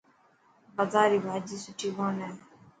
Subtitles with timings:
[0.75, 2.31] بازار ري ڀاڄي سٺي ڪون هي.